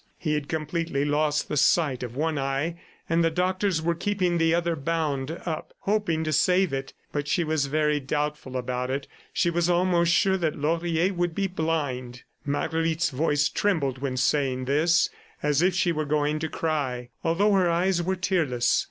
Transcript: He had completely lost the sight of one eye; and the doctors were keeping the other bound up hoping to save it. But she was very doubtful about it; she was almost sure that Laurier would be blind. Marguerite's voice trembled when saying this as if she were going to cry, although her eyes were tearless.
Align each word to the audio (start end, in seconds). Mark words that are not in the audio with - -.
He 0.17 0.33
had 0.33 0.49
completely 0.49 1.05
lost 1.05 1.47
the 1.47 1.55
sight 1.55 2.01
of 2.01 2.15
one 2.15 2.39
eye; 2.39 2.81
and 3.07 3.23
the 3.23 3.29
doctors 3.29 3.83
were 3.83 3.93
keeping 3.93 4.39
the 4.39 4.51
other 4.51 4.75
bound 4.75 5.29
up 5.45 5.75
hoping 5.81 6.23
to 6.23 6.33
save 6.33 6.73
it. 6.73 6.93
But 7.11 7.27
she 7.27 7.43
was 7.43 7.67
very 7.67 7.99
doubtful 7.99 8.57
about 8.57 8.89
it; 8.89 9.07
she 9.31 9.51
was 9.51 9.69
almost 9.69 10.11
sure 10.11 10.37
that 10.37 10.55
Laurier 10.57 11.13
would 11.13 11.35
be 11.35 11.45
blind. 11.45 12.23
Marguerite's 12.43 13.11
voice 13.11 13.47
trembled 13.47 13.99
when 13.99 14.17
saying 14.17 14.65
this 14.65 15.11
as 15.43 15.61
if 15.61 15.75
she 15.75 15.91
were 15.91 16.05
going 16.05 16.39
to 16.39 16.49
cry, 16.49 17.09
although 17.23 17.51
her 17.53 17.69
eyes 17.69 18.01
were 18.01 18.15
tearless. 18.15 18.79